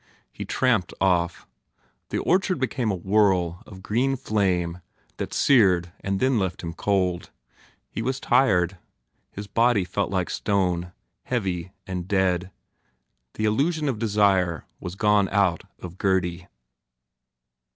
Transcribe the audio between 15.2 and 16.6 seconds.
out of Gurdy.